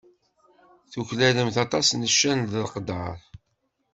[0.91, 3.17] Tuklalemt aṭas n ccan d leqder.